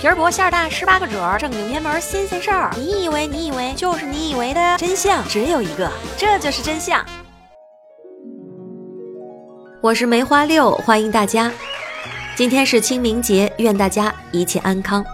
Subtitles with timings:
[0.00, 2.74] 皮儿薄馅儿大，十八个褶儿，正经偏门新鲜事儿。
[2.74, 7.04] 你以为你以为就是你以为的真相只有一个，这就是真相。
[9.82, 11.52] 我是梅花六，欢迎大家。
[12.34, 15.04] 今天是清明节，愿大家一切安康。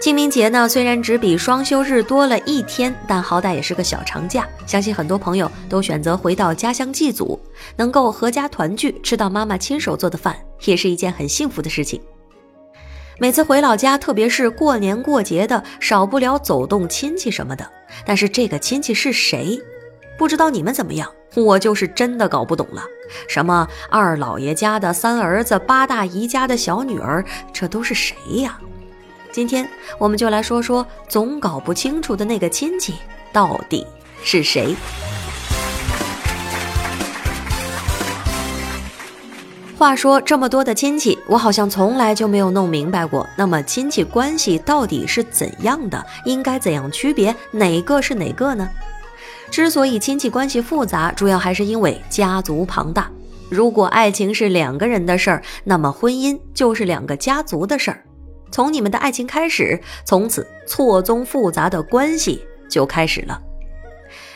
[0.00, 4.46] 清明节呢，虽然只比双休日多了一天，但好歹也是个小长假。
[4.64, 7.36] 相信很多朋友都选择回到家乡祭祖，
[7.74, 10.36] 能够阖家团聚，吃到妈妈亲手做的饭，
[10.66, 12.00] 也是一件很幸福的事情。
[13.20, 17.68] 每次回老家，特别是过年过节的，少不了走动亲戚什么的。
[18.06, 19.60] 但是这个亲戚是谁？
[20.16, 22.84] 不知道你们怎么样，我就是真的搞不懂了。
[23.26, 28.56] 什么二老爷家的三儿子，八大姨家的小女儿，这都是谁呀？
[29.32, 32.94] 今天我们就来说说总搞不清楚的那个亲戚
[33.32, 33.84] 到底
[34.22, 34.76] 是谁。
[39.78, 43.24] 话说这么多的亲戚，我好像从来就没有弄明白过。
[43.36, 46.04] 那么亲戚关系到底是怎样的？
[46.24, 48.68] 应该怎样区别哪个是哪个呢？
[49.52, 53.08] 之所以亲戚关系复杂，主要还是因为家族庞大。
[53.48, 58.02] 如果爱情是两个人的事儿，那么婚姻就是两个家族的事儿。
[58.50, 63.40] 从你们的爱情开始，从此错综复杂的关系就开始了。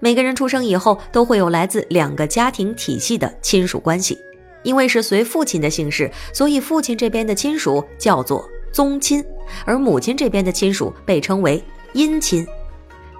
[0.00, 4.18] 每个人出生以后，都会有来自两个家庭体系的亲属关系。
[4.66, 9.24] 因为是随父亲的姓氏，所以父亲这边的亲属叫做宗亲，
[9.64, 11.62] 而母亲这边的亲属被称为
[11.94, 12.44] 姻亲。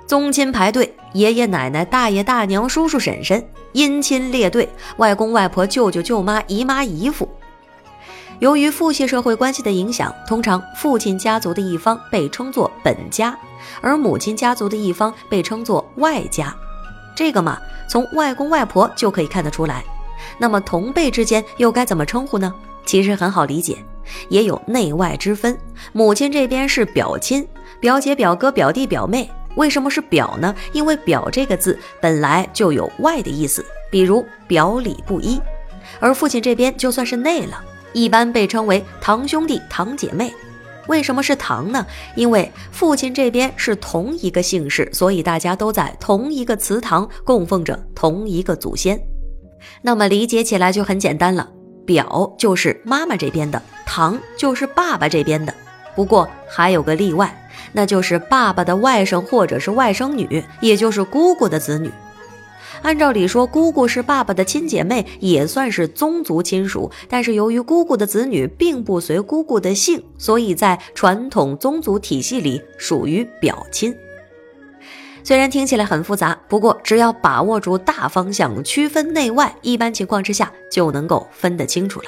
[0.08, 3.40] 宗亲排队，爷爷奶奶、大爷大娘、叔叔婶婶；
[3.74, 7.28] 姻亲列队，外公外婆、舅舅舅妈、姨妈姨父。
[8.40, 13.38] 由于父系社会关系的影响，通常父亲家族的一方被称作本家，
[13.80, 16.52] 而母亲家族的一方被称作外家。
[17.14, 17.56] 这个嘛，
[17.88, 19.84] 从外公外婆就可以看得出来。
[20.38, 22.52] 那么同辈之间又该怎么称呼呢？
[22.84, 23.76] 其实很好理解，
[24.28, 25.58] 也有内外之分。
[25.92, 27.46] 母亲这边是表亲，
[27.80, 29.28] 表姐、表哥、表弟、表妹。
[29.56, 30.54] 为什么是表呢？
[30.72, 35.40] 因为表这个字本来就有外的意思，比如表里不一。
[35.98, 40.32] 而父亲这边就算是内了，一般被称为堂兄弟、堂姐妹。
[40.88, 41.84] 为什么是堂呢？
[42.14, 49.00] 因为父亲这边是同一个姓氏，所以大家都在同一个祠堂供奉着同一个祖先。
[49.82, 51.48] 那么理解起来就很简单了，
[51.84, 55.54] 表就是妈妈这边的，堂就是爸爸这边的。
[55.94, 61.90] 不过还有个例外，那就是爸爸的外甥或者是外甥女，也就是姑姑的子女。
[62.82, 66.90] 按照理说，姑姑是爸爸的亲姐妹，也算是宗族亲属。
[67.08, 73.96] 但是由于姑姑的子女并不随姑姑的姓，所以在传统宗族体系里属于表亲。
[75.26, 82.06] 虽然听起来很复杂，不过只要把握住大方向，区分内外，一般情况之下就能够分得清楚了。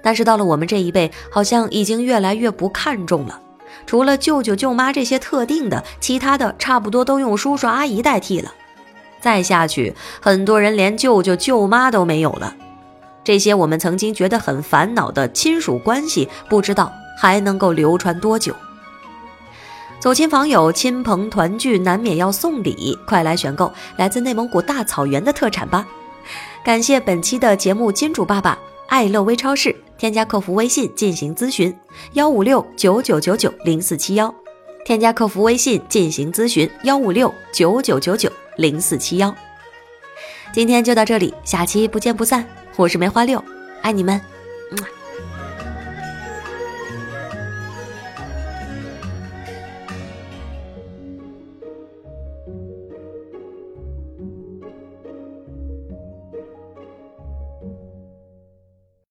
[0.00, 3.40] 但是到了我们这一辈，好像已经越来越不看重了。
[3.84, 8.54] 除了舅舅舅妈这些特定的，其他的差不多都用叔叔阿姨代替了。
[9.20, 12.54] 再下去，很多人连舅舅舅妈都没有了。
[13.24, 18.54] 这些我们曾经觉得很烦恼的亲属关系，不知道还能够流传多久。
[20.00, 25.86] 走亲访友，亲朋团聚，难免要送礼，快来选购来自内蒙古大草原的特产吧！
[26.62, 31.74] 感谢本期的节目金主爸爸爱乐微超市，添加客服微信进行咨询：
[32.12, 34.34] 幺五六九九九九零四七幺，
[34.84, 39.34] 添加客服微信进行咨询：幺五六九九九九零四七幺。
[40.52, 42.46] 今天就到这里，下期不见不散。
[42.76, 43.42] 我是梅花六，
[43.80, 44.20] 爱你们，
[44.70, 45.03] 么。